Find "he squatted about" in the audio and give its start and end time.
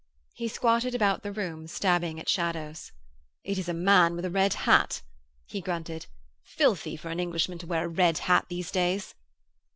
0.33-1.21